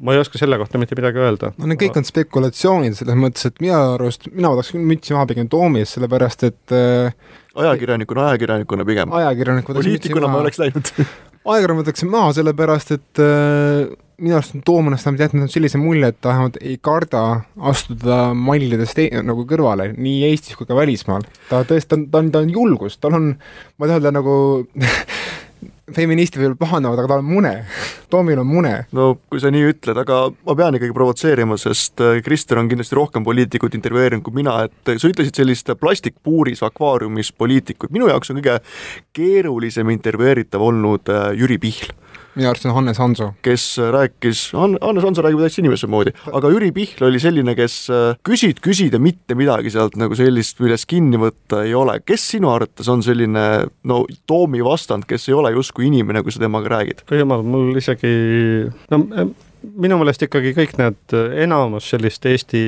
ma 0.01 0.15
ei 0.15 0.21
oska 0.21 0.39
selle 0.39 0.59
kohta 0.59 0.79
mitte 0.79 0.97
midagi 0.99 1.21
öelda. 1.21 1.53
no 1.59 1.69
need 1.69 1.81
kõik 1.81 1.99
on 2.01 2.07
spekulatsioonid, 2.07 2.97
selles 2.99 3.19
mõttes, 3.19 3.47
et 3.49 3.59
minu 3.63 3.77
arust, 3.77 4.29
mina 4.33 4.53
võtaks 4.53 4.73
küll 4.75 4.87
mütsi 4.87 5.17
maha 5.17 5.29
pigem 5.31 5.49
Toomi 5.51 5.83
ees, 5.83 5.95
sellepärast 5.97 6.47
et 6.49 6.77
äh, 6.77 7.11
ajakirjanikuna, 7.59 8.31
ajakirjanikuna 8.31 8.87
pigem. 8.89 9.13
ajakirjanik 9.21 9.73
poliitikuna 9.73 10.31
ma 10.31 10.45
oleks 10.45 10.63
läinud 10.63 10.93
ajakirjanik 10.95 11.83
võtaks 11.85 12.07
maha, 12.09 12.33
sellepärast 12.39 12.95
et 12.97 13.23
äh, 13.25 13.91
minu 14.21 14.37
arust 14.37 14.55
on 14.57 14.65
Toomonast 14.65 15.07
vähemalt 15.07 15.25
jätnud 15.27 15.53
sellise 15.53 15.81
mulje, 15.81 16.13
et 16.13 16.21
ta 16.21 16.33
vähemalt 16.33 16.59
ei 16.61 16.77
karda 16.83 17.23
astuda 17.73 18.21
mallidest 18.37 19.01
nagu 19.27 19.47
kõrvale, 19.49 19.91
nii 19.97 20.25
Eestis 20.31 20.59
kui 20.59 20.69
ka 20.69 20.77
välismaal. 20.77 21.25
ta 21.49 21.63
tõesti, 21.69 21.89
ta 21.91 21.99
on, 21.99 22.09
ta 22.11 22.23
on, 22.23 22.33
ta 22.35 22.45
on 22.45 22.53
julgus, 22.53 22.99
tal 23.01 23.17
on, 23.17 23.33
ma 23.35 23.87
ei 23.87 23.93
taha 23.93 24.01
öelda 24.01 24.13
nagu 24.19 24.35
feministid 25.95 26.39
võib-olla 26.39 26.59
pahandavad, 26.61 27.01
aga 27.01 27.11
tal 27.11 27.23
on 27.23 27.31
mune. 27.31 27.53
Toomil 28.11 28.43
on 28.43 28.49
mune. 28.49 28.75
no 28.97 29.07
kui 29.31 29.43
sa 29.43 29.51
nii 29.53 29.71
ütled, 29.73 29.99
aga 30.03 30.21
ma 30.47 30.57
pean 30.59 30.77
ikkagi 30.79 30.95
provotseerima, 30.97 31.59
sest 31.61 32.03
äh, 32.05 32.21
Krister 32.25 32.61
on 32.61 32.71
kindlasti 32.71 32.99
rohkem 32.99 33.27
poliitikuid 33.27 33.75
intervjueerinud 33.79 34.25
kui 34.27 34.37
mina, 34.41 34.61
et 34.69 34.93
sa 34.93 35.11
ütlesid 35.11 35.41
sellist 35.41 35.73
plastikpuuris 35.81 36.63
akvaariumis 36.67 37.33
poliitikuid, 37.39 37.95
minu 37.95 38.11
jaoks 38.11 38.33
on 38.33 38.41
kõige 38.41 38.61
keerulisem 39.17 39.91
intervjueeritav 39.97 40.63
olnud 40.71 41.11
äh, 41.11 41.33
Jüri 41.41 41.59
Pihl 41.63 41.91
minu 42.37 42.51
arust 42.51 42.67
on 42.69 42.75
Hannes 42.77 43.01
Hanso. 43.03 43.33
kes 43.43 43.65
rääkis, 43.93 44.43
Hannes 44.55 45.05
Hanso 45.05 45.25
räägib 45.25 45.43
täitsa 45.43 45.63
inimese 45.63 45.91
moodi, 45.91 46.15
aga 46.33 46.53
Jüri 46.53 46.71
Pihl 46.75 47.07
oli 47.09 47.21
selline, 47.23 47.57
kes 47.59 47.77
äh, 47.91 48.15
küsid, 48.27 48.63
küsid 48.65 48.95
ja 48.95 49.03
mitte 49.03 49.37
midagi 49.39 49.73
sealt 49.75 49.99
nagu 50.01 50.17
sellist, 50.19 50.61
millest 50.63 50.89
kinni 50.91 51.21
võtta 51.21 51.65
ei 51.67 51.75
ole. 51.75 51.99
kes 52.07 52.29
sinu 52.37 52.53
arvates 52.53 52.89
on 52.93 53.05
selline 53.07 53.47
no 53.91 54.03
Toomi 54.31 54.63
vastand, 54.65 55.09
kes 55.11 55.29
ei 55.29 55.37
ole 55.39 55.55
justkui 55.57 55.89
inimene, 55.91 56.23
kui 56.23 56.35
sa 56.35 56.43
temaga 56.43 56.77
räägid? 56.77 57.05
jumal, 57.19 57.43
mul 57.47 57.75
isegi 57.81 58.11
no 58.93 59.05
minu 59.61 59.99
meelest 60.01 60.23
ikkagi 60.25 60.55
kõik 60.57 60.77
need, 60.81 61.17
enamus 61.45 61.91
sellist 61.93 62.25
Eesti, 62.27 62.63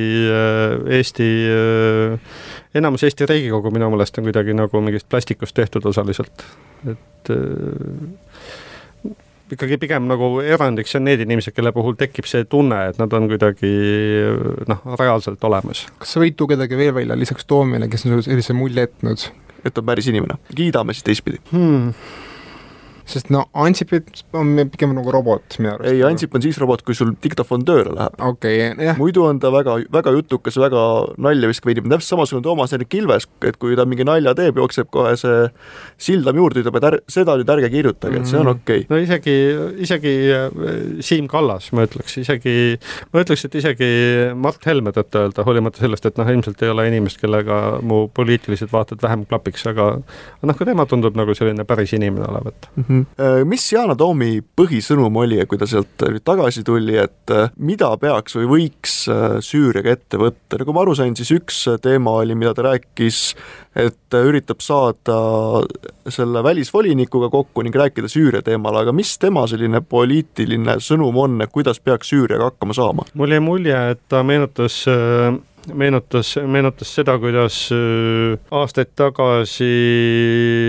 Eesti, 0.98 1.28
enamus 2.76 3.06
Eesti 3.08 3.28
Riigikogu 3.30 3.72
minu 3.72 3.88
meelest 3.94 4.18
on 4.20 4.28
kuidagi 4.28 4.56
nagu 4.56 4.82
mingist 4.84 5.08
plastikust 5.08 5.56
tehtud 5.56 5.86
osaliselt, 5.88 6.44
et 6.92 7.32
ikkagi 9.52 9.78
pigem 9.82 10.08
nagu 10.10 10.32
erandiks 10.44 10.96
on 10.98 11.06
need 11.08 11.22
inimesed, 11.24 11.54
kelle 11.56 11.72
puhul 11.76 11.96
tekib 12.00 12.28
see 12.28 12.46
tunne, 12.50 12.78
et 12.90 12.98
nad 13.00 13.12
on 13.16 13.28
kuidagi 13.30 13.72
noh, 14.70 14.82
reaalselt 14.98 15.44
olemas. 15.48 15.86
kas 16.00 16.16
sa 16.16 16.24
võid 16.24 16.36
tuua 16.38 16.54
kedagi 16.56 16.78
veel 16.80 16.94
välja 17.02 17.18
lisaks 17.18 17.48
Toomile, 17.48 17.90
kes 17.92 18.06
on 18.06 18.14
sulle 18.16 18.28
sellise 18.28 18.56
mulje 18.56 18.88
jätnud? 18.88 19.30
et 19.62 19.78
on 19.78 19.86
päris 19.86 20.08
inimene, 20.10 20.40
kiidame 20.56 20.96
siis 20.96 21.06
teistpidi 21.06 21.42
hmm 21.52 21.92
sest 23.12 23.30
no 23.32 23.44
Ansip 23.58 23.92
on 24.36 24.54
pigem 24.72 24.94
nagu 24.96 25.12
robot 25.14 25.58
minu 25.60 25.74
arust. 25.74 25.88
ei, 25.90 26.02
Ansip 26.06 26.34
on 26.36 26.44
siis 26.44 26.58
robot, 26.60 26.82
kui 26.86 26.96
sul 26.96 27.12
diktofon 27.22 27.64
tööle 27.68 27.94
läheb. 27.96 28.16
okei 28.18 28.58
okay,, 28.70 28.86
jah. 28.88 28.98
muidu 29.00 29.26
on 29.28 29.40
ta 29.42 29.52
väga, 29.54 29.78
väga 29.92 30.14
jutukas, 30.16 30.56
väga 30.60 30.82
nalja 31.22 31.50
viskav 31.50 31.72
inimene, 31.72 31.96
täpselt 31.96 32.16
samasugune 32.16 32.46
Toomas 32.46 32.74
Hendrik 32.74 32.96
Ilves, 32.98 33.28
et 33.48 33.58
kui 33.62 33.76
ta 33.78 33.86
mingi 33.88 34.06
nalja 34.08 34.34
teeb, 34.38 34.60
jookseb 34.62 34.90
kohe 34.92 35.14
see 35.20 35.46
sildam 36.02 36.40
juurde, 36.40 36.62
ütleb, 36.62 36.78
et 36.80 36.88
är, 36.88 36.98
seda 37.12 37.36
nüüd 37.40 37.52
ärge 37.56 37.70
kirjutage, 37.72 38.20
et 38.22 38.30
see 38.30 38.40
on 38.40 38.48
mm. 38.48 38.62
okei 38.62 38.84
okay.. 38.84 38.88
no 38.90 39.00
isegi, 39.02 39.36
isegi 39.86 40.14
äh, 40.36 40.60
Siim 41.04 41.28
Kallas, 41.32 41.70
ma 41.76 41.86
ütleks, 41.88 42.16
isegi, 42.22 42.56
ma 43.12 43.24
ütleks, 43.24 43.46
et 43.48 43.58
isegi 43.62 43.90
Mart 44.38 44.64
Helme 44.68 44.94
tõtt-öelda, 44.96 45.46
hoolimata 45.46 45.84
sellest, 45.84 46.08
et 46.08 46.20
noh, 46.20 46.32
ilmselt 46.32 46.62
ei 46.64 46.72
ole 46.72 46.88
inimest, 46.90 47.20
kellega 47.22 47.62
mu 47.84 48.04
poliitilised 48.14 48.72
vaated 48.72 49.02
vähem 49.04 49.26
klapiks, 49.28 49.66
aga 49.70 49.94
noh, 50.00 50.56
ka 50.58 50.68
tema 50.68 50.86
tundub 50.88 51.16
nagu 51.18 51.36
selline 51.36 51.66
päris 51.68 51.94
inimene 51.96 52.28
olevat 52.30 52.70
mm. 52.76 52.86
-hmm 52.88 53.01
mis 53.48 53.64
Yana 53.72 53.96
Toomi 53.98 54.40
põhisõnum 54.56 55.16
oli, 55.22 55.40
kui 55.48 55.60
ta 55.60 55.68
sealt 55.68 56.02
nüüd 56.02 56.24
tagasi 56.26 56.64
tuli, 56.66 56.96
et 57.00 57.32
äh, 57.34 57.50
mida 57.56 57.90
peaks 58.00 58.36
või 58.38 58.48
võiks 58.50 58.96
äh, 59.12 59.36
Süüriaga 59.44 59.94
ette 59.96 60.20
võtta, 60.20 60.60
nagu 60.60 60.74
ma 60.74 60.84
aru 60.84 60.96
sain, 60.98 61.16
siis 61.18 61.32
üks 61.34 61.64
teema 61.82 62.16
oli, 62.22 62.36
mida 62.38 62.54
ta 62.56 62.66
rääkis, 62.68 63.20
et 63.78 64.16
üritab 64.18 64.60
saada 64.64 65.16
selle 66.12 66.42
välisvolinikuga 66.44 67.30
kokku 67.32 67.64
ning 67.64 67.76
rääkida 67.76 68.10
Süüria 68.12 68.42
teemal, 68.44 68.82
aga 68.82 68.94
mis 68.96 69.14
tema 69.22 69.46
selline 69.50 69.80
poliitiline 69.80 70.78
sõnum 70.84 71.16
on, 71.24 71.46
kuidas 71.52 71.80
peaks 71.80 72.12
Süüriaga 72.12 72.50
hakkama 72.52 72.76
saama? 72.76 73.08
mul 73.14 73.32
jäi 73.32 73.40
mulje, 73.44 73.78
et 73.94 74.04
ta 74.12 74.22
meenutas 74.26 74.82
äh 74.90 75.40
meenutas, 75.74 76.34
meenutas 76.46 76.90
seda, 76.96 77.14
kuidas 77.22 77.56
äh, 77.74 78.38
aastaid 78.50 78.92
tagasi 78.98 79.68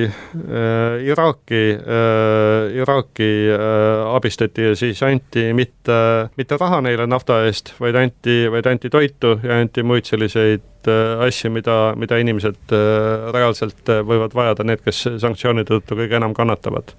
äh, 0.06 1.06
Iraaki 1.08 1.64
äh,, 1.74 2.78
Iraaki 2.82 3.30
äh, 3.54 4.16
abistati 4.16 4.70
ja 4.70 4.76
siis 4.76 5.04
anti 5.04 5.50
mitte, 5.54 6.30
mitte 6.38 6.58
raha 6.60 6.82
neile 6.86 7.08
nafta 7.10 7.42
eest, 7.48 7.74
vaid 7.80 7.98
anti, 8.00 8.44
vaid 8.52 8.70
anti 8.70 8.92
toitu 8.94 9.38
ja 9.44 9.60
anti 9.60 9.84
muid 9.84 10.10
selliseid 10.10 10.90
äh, 10.90 11.28
asju, 11.28 11.54
mida, 11.54 11.78
mida 12.00 12.20
inimesed 12.22 12.76
äh, 12.76 13.30
reaalselt 13.36 13.94
võivad 14.08 14.36
vajada, 14.38 14.68
need, 14.68 14.84
kes 14.86 15.08
sanktsioonide 15.22 15.72
tõttu 15.74 15.98
kõige 16.00 16.20
enam 16.22 16.36
kannatavad. 16.38 16.96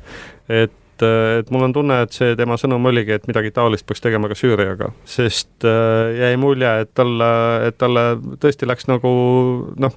et 0.48 0.80
et, 0.94 1.04
et 1.40 1.50
mul 1.54 1.66
on 1.66 1.74
tunne, 1.74 2.00
et 2.04 2.14
see 2.14 2.34
tema 2.38 2.56
sõnum 2.60 2.86
oligi, 2.90 3.14
et 3.16 3.26
midagi 3.30 3.52
taolist 3.54 3.86
peaks 3.86 4.02
tegema 4.04 4.30
ka 4.30 4.36
Süüriaga, 4.38 4.90
sest 5.08 5.66
äh, 5.66 6.14
jäi 6.18 6.34
mulje, 6.40 6.70
et 6.84 6.92
talle, 6.96 7.30
et 7.68 7.78
talle 7.80 8.04
tõesti 8.42 8.68
läks 8.68 8.88
nagu 8.90 9.14
noh, 9.80 9.96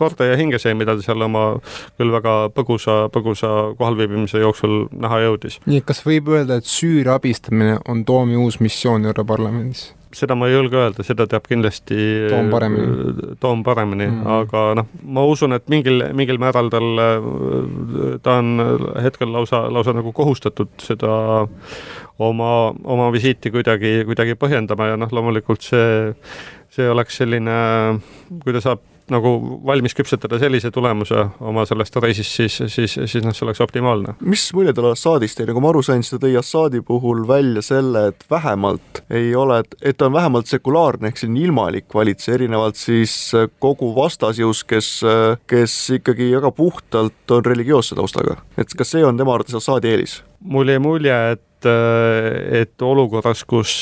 korda 0.00 0.30
ja 0.30 0.38
hinge 0.40 0.60
see, 0.62 0.74
mida 0.78 0.96
ta 0.96 1.06
seal 1.06 1.26
oma 1.26 1.46
küll 1.98 2.12
väga 2.14 2.36
põgusa, 2.56 3.02
põgusa 3.14 3.52
kohalviibimise 3.78 4.42
jooksul 4.42 4.84
näha 4.92 5.24
jõudis. 5.26 5.60
nii 5.66 5.80
et 5.82 5.88
kas 5.88 6.04
võib 6.06 6.32
öelda, 6.34 6.60
et 6.60 6.68
Süüria 6.68 7.16
abistamine 7.18 7.78
on 7.88 8.04
Toomi 8.04 8.38
uus 8.40 8.60
missioon 8.60 9.08
Europarlamendis? 9.10 9.90
Seda 10.12 10.34
ma 10.34 10.48
ei 10.48 10.54
julge 10.56 10.78
öelda, 10.78 11.04
seda 11.06 11.26
teab 11.30 11.46
kindlasti 11.46 11.96
Toom 12.30 12.50
paremini, 12.50 13.12
Toom 13.40 13.62
paremini 13.66 14.06
mm, 14.08 14.20
-hmm. 14.20 14.40
aga 14.40 14.62
noh, 14.80 14.88
ma 15.16 15.24
usun, 15.24 15.54
et 15.54 15.68
mingil, 15.70 16.02
mingil 16.14 16.40
määral 16.42 16.70
tal, 16.70 16.88
ta 18.22 18.38
on 18.42 18.64
hetkel 19.02 19.32
lausa, 19.32 19.62
lausa 19.72 19.94
nagu 19.94 20.12
kohustatud 20.12 20.72
seda 20.82 21.46
oma, 22.18 22.50
oma 22.84 23.10
visiiti 23.12 23.50
kuidagi, 23.50 24.02
kuidagi 24.06 24.34
põhjendama 24.34 24.92
ja 24.92 25.00
noh, 25.00 25.12
loomulikult 25.12 25.62
see, 25.62 26.14
see 26.68 26.90
oleks 26.90 27.22
selline, 27.22 27.58
kui 28.42 28.52
ta 28.56 28.64
saab 28.66 28.89
nagu 29.12 29.32
valmis 29.66 29.94
küpsetada 29.96 30.38
sellise 30.40 30.70
tulemuse 30.74 31.24
oma 31.46 31.64
sellest 31.68 31.96
reisist, 32.02 32.36
siis, 32.36 32.58
siis, 32.72 32.96
siis 33.10 33.24
noh, 33.24 33.34
see 33.36 33.46
oleks 33.46 33.62
optimaalne. 33.64 34.16
mis 34.20 34.46
mulje 34.56 34.74
tal 34.76 34.90
Assadist 34.92 35.40
jäi, 35.40 35.48
nagu 35.50 35.62
ma 35.62 35.72
aru 35.72 35.82
sain, 35.86 36.04
siis 36.04 36.16
ta 36.16 36.22
tõi 36.24 36.36
Assadi 36.40 36.82
puhul 36.86 37.26
välja 37.28 37.62
selle, 37.64 38.06
et 38.12 38.24
vähemalt 38.30 39.02
ei 39.10 39.34
ole, 39.38 39.62
et 39.82 39.98
ta 39.98 40.08
on 40.08 40.16
vähemalt 40.16 40.50
sekulaarne 40.50 41.10
ehk 41.10 41.20
selline 41.20 41.44
ilmalik 41.46 41.94
valitseja, 41.94 42.38
erinevalt 42.38 42.80
siis 42.80 43.14
kogu 43.62 43.92
vastasjõus, 43.96 44.64
kes, 44.68 44.90
kes 45.50 45.76
ikkagi 46.00 46.32
väga 46.36 46.54
puhtalt 46.56 47.36
on 47.36 47.46
religioosse 47.46 47.98
taustaga. 47.98 48.40
et 48.58 48.74
kas 48.76 48.96
see 48.96 49.04
on 49.06 49.20
tema 49.20 49.36
arvates 49.36 49.58
Assadi 49.58 49.94
eelis? 49.94 50.20
mul 50.40 50.68
jäi 50.68 50.82
mulje, 50.82 51.20
et 51.36 51.46
et 51.60 52.82
olukorras, 52.82 53.42
kus, 53.44 53.72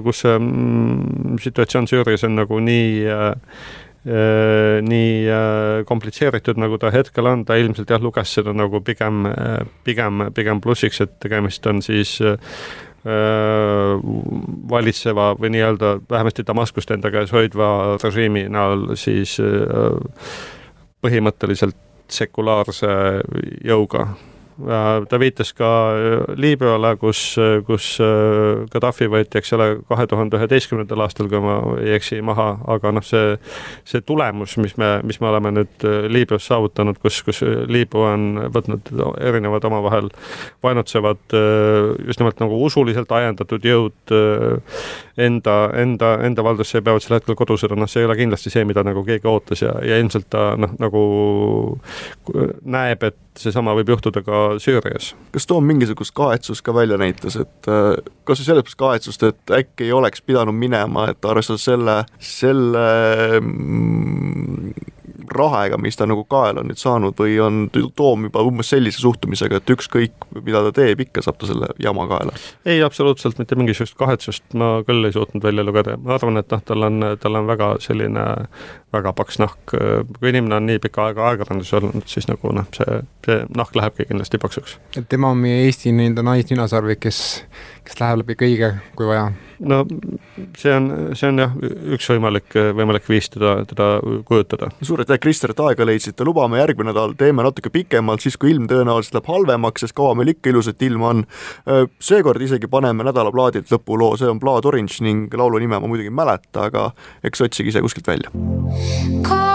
kus 0.00 0.22
see 0.24 0.38
mm, 0.38 1.34
situatsioon 1.44 1.84
Süürias 1.90 2.24
on 2.24 2.38
nagu 2.38 2.56
nii 2.64 3.02
Äh, 3.28 3.87
nii 4.04 5.14
äh, 5.28 5.84
komplitseeritud, 5.88 6.58
nagu 6.60 6.78
ta 6.78 6.90
hetkel 6.94 7.26
on, 7.26 7.44
ta 7.44 7.56
ilmselt 7.58 7.90
jah, 7.90 8.02
luges 8.02 8.30
seda 8.38 8.54
nagu 8.56 8.80
pigem, 8.84 9.26
äh, 9.26 9.64
pigem, 9.84 10.28
pigem 10.34 10.60
plussiks, 10.64 11.00
et 11.04 11.18
tegemist 11.22 11.66
on 11.66 11.82
siis 11.84 12.18
valitseva 14.68 15.28
või 15.38 15.52
nii-öelda 15.54 15.92
vähemasti 16.10 16.42
Damaskust 16.44 16.90
enda 16.92 17.08
käes 17.14 17.30
hoidva 17.32 17.96
režiimi 18.02 18.42
näol 18.52 18.96
siis 19.00 19.36
põhimõtteliselt 21.00 21.78
sekulaarse 22.10 22.90
jõuga. 23.64 24.02
Äh, 24.08 24.37
ta 25.08 25.18
viitas 25.20 25.52
ka 25.54 25.68
äh, 25.94 26.34
Liibüale, 26.36 26.96
kus, 26.98 27.20
kus 27.66 27.90
äh, 28.02 28.64
Gaddafi 28.72 29.06
võeti, 29.10 29.38
eks 29.38 29.52
ole, 29.54 29.68
kahe 29.88 30.06
tuhande 30.10 30.38
üheteistkümnendal 30.40 31.04
aastal, 31.04 31.28
kui 31.30 31.40
ma 31.42 31.58
ei 31.78 31.94
eksi, 31.98 32.18
maha, 32.26 32.48
aga 32.74 32.92
noh, 32.96 33.04
see, 33.06 33.36
see 33.88 34.02
tulemus, 34.06 34.56
mis 34.58 34.74
me, 34.80 34.96
mis 35.06 35.20
me 35.22 35.30
oleme 35.30 35.52
nüüd 35.60 35.86
Liibüas 36.10 36.48
saavutanud, 36.50 36.98
kus, 37.02 37.20
kus 37.26 37.42
Liibüa 37.44 38.14
on 38.16 38.26
võtnud 38.54 38.90
erinevad 39.22 39.68
omavahel 39.68 40.10
vaenutsevad 40.64 41.36
just 42.08 42.18
nimelt 42.18 42.42
nagu 42.42 42.58
usuliselt 42.64 43.12
ajendatud 43.14 43.64
jõud 43.64 44.16
enda, 45.18 45.56
enda, 45.78 46.12
enda 46.26 46.44
valdusse 46.44 46.78
ja 46.78 46.84
peavad 46.86 47.04
sel 47.04 47.18
hetkel 47.18 47.38
kodusõda, 47.38 47.78
noh, 47.78 47.90
see 47.90 48.02
ei 48.02 48.08
ole 48.08 48.18
kindlasti 48.18 48.52
see, 48.52 48.66
mida 48.68 48.82
nagu 48.86 49.04
keegi 49.06 49.30
ootas 49.30 49.62
ja, 49.62 49.74
ja 49.86 49.98
ilmselt 50.02 50.28
ta 50.32 50.50
noh, 50.58 50.74
nagu 50.82 51.02
näeb, 52.66 53.06
et 53.10 53.18
seesama 53.38 53.74
võib 53.78 53.92
juhtuda 53.94 54.22
ka 54.26 54.47
Süürias. 54.58 55.14
kas 55.32 55.46
Toom 55.46 55.66
mingisugust 55.68 56.14
kahetsust 56.16 56.64
ka 56.66 56.74
välja 56.74 56.98
näitas, 57.00 57.36
et 57.36 57.68
äh, 57.70 57.96
kas 58.24 58.42
või 58.42 58.50
selles 58.50 58.78
kahetsust, 58.78 59.24
et 59.28 59.56
äkki 59.60 59.88
ei 59.88 59.92
oleks 59.96 60.22
pidanud 60.22 60.56
minema, 60.56 61.08
et 61.12 61.24
arvestades 61.28 61.66
selle, 61.68 61.98
selle 62.18 62.86
mm, 63.40 64.72
rahega, 65.34 65.78
mis 65.78 65.96
ta 65.96 66.06
nagu 66.06 66.24
kaela 66.30 66.62
on 66.62 66.70
nüüd 66.70 66.80
saanud 66.80 67.18
või 67.18 67.38
on 67.42 67.66
Toom 67.96 68.28
juba 68.28 68.42
umbes 68.46 68.70
sellise 68.72 69.02
suhtumisega, 69.02 69.60
et 69.60 69.72
ükskõik, 69.74 70.28
mida 70.44 70.62
ta 70.68 70.72
teeb, 70.80 71.02
ikka 71.06 71.24
saab 71.24 71.40
ta 71.40 71.50
selle 71.50 71.70
jama 71.82 72.06
kaela? 72.10 72.34
ei, 72.68 72.82
absoluutselt 72.84 73.38
mitte 73.40 73.58
mingisugust 73.58 73.98
kahetsust 73.98 74.58
ma 74.58 74.78
küll 74.86 75.08
ei 75.08 75.14
suutnud 75.14 75.44
välja 75.44 75.64
lugeda, 75.66 75.96
ma 76.02 76.14
arvan, 76.18 76.40
et 76.40 76.52
noh, 76.54 76.62
tal 76.64 76.88
on, 76.88 77.00
tal 77.20 77.40
on 77.40 77.48
väga 77.50 77.74
selline 77.82 78.26
väga 78.92 79.12
paks 79.12 79.38
nahk, 79.42 79.74
kui 80.18 80.30
inimene 80.30 80.56
on 80.56 80.66
nii 80.68 80.80
pikka 80.82 81.08
aega 81.08 81.26
ajakirjanduses 81.28 81.74
olnud, 81.80 82.06
siis 82.08 82.28
nagu 82.30 82.52
noh, 82.56 82.68
see, 82.76 83.00
see 83.26 83.42
nahk 83.56 83.76
lähebki 83.76 84.08
kindlasti 84.08 84.40
paksuks. 84.40 84.78
et 84.96 85.08
tema 85.08 85.32
on 85.34 85.42
meie 85.42 85.66
Eesti 85.66 85.92
nii-öelda 85.92 86.24
naisninasarvik, 86.24 87.02
kes, 87.04 87.20
kes 87.88 88.00
läheb 88.02 88.22
läbi 88.22 88.36
kõige, 88.38 88.72
kui 88.96 89.08
vaja 89.08 89.30
no 89.58 89.80
see 90.58 90.74
on, 90.74 90.88
see 91.18 91.30
on 91.30 91.42
jah, 91.42 91.54
üks 91.96 92.08
võimalik, 92.12 92.54
võimalik 92.76 93.08
viis 93.10 93.30
teda, 93.32 93.56
teda 93.68 93.88
kujutada. 94.28 94.70
suur 94.82 95.02
aitäh, 95.02 95.20
Krister, 95.22 95.54
et 95.54 95.62
aega 95.64 95.86
leidsite, 95.88 96.26
lubame 96.26 96.60
järgmine 96.60 96.92
nädal 96.92 97.16
teeme 97.18 97.44
natuke 97.46 97.72
pikemalt, 97.74 98.22
siis 98.24 98.38
kui 98.38 98.52
ilm 98.54 98.68
tõenäoliselt 98.70 99.18
läheb 99.18 99.32
halvemaks, 99.32 99.86
sest 99.86 99.96
kaua 99.98 100.14
meil 100.18 100.34
ikka 100.34 100.52
ilusat 100.52 100.82
ilma 100.86 101.12
on. 101.14 101.26
seekord 102.02 102.42
isegi 102.44 102.70
paneme 102.70 103.06
nädalaplaadilt 103.08 103.72
lõpuloo, 103.74 104.14
see 104.20 104.30
on 104.30 104.40
Blood 104.42 104.68
Orange 104.68 105.02
ning 105.04 105.34
laulu 105.34 105.60
nime 105.62 105.78
ma 105.78 105.90
muidugi 105.90 106.12
ei 106.12 106.18
mäleta, 106.22 106.68
aga 106.70 106.90
eks 107.26 107.46
otsige 107.48 107.72
ise 107.74 107.84
kuskilt 107.84 108.10
välja. 108.14 109.47